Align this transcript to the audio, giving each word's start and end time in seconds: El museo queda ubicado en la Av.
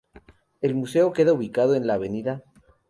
El 0.61 0.73
museo 0.73 1.13
queda 1.13 1.31
ubicado 1.33 1.75
en 1.75 1.85
la 1.85 1.93
Av. 1.93 2.01